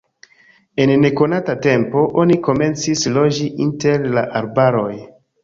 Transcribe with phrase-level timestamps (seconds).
[0.85, 4.91] En nekonata tempo oni komencis loĝi inter la arbaroj.